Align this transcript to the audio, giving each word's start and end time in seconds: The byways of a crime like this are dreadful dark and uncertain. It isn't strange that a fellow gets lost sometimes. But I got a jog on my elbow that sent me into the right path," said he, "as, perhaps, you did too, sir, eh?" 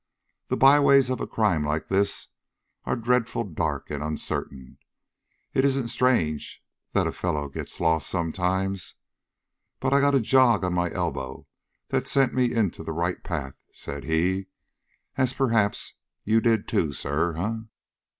The 0.47 0.57
byways 0.57 1.11
of 1.11 1.19
a 1.21 1.27
crime 1.27 1.63
like 1.63 1.87
this 1.87 2.29
are 2.85 2.95
dreadful 2.95 3.43
dark 3.43 3.91
and 3.91 4.01
uncertain. 4.03 4.79
It 5.53 5.63
isn't 5.63 5.89
strange 5.89 6.65
that 6.93 7.05
a 7.05 7.11
fellow 7.11 7.47
gets 7.49 7.79
lost 7.79 8.09
sometimes. 8.09 8.95
But 9.79 9.93
I 9.93 9.99
got 10.01 10.15
a 10.15 10.19
jog 10.19 10.63
on 10.65 10.73
my 10.73 10.89
elbow 10.91 11.45
that 11.89 12.07
sent 12.07 12.33
me 12.33 12.51
into 12.51 12.83
the 12.83 12.93
right 12.93 13.23
path," 13.23 13.53
said 13.71 14.03
he, 14.05 14.47
"as, 15.17 15.33
perhaps, 15.35 15.93
you 16.23 16.41
did 16.41 16.67
too, 16.67 16.93
sir, 16.93 17.37
eh?" 17.37 17.57